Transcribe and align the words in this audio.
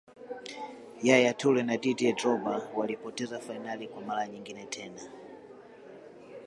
yaya 1.01 1.33
toure 1.33 1.63
na 1.63 1.77
didier 1.77 2.15
drogba 2.15 2.69
walipoteza 2.75 3.39
fainali 3.39 3.87
kwa 3.87 4.01
mara 4.01 4.27
nyingine 4.27 4.65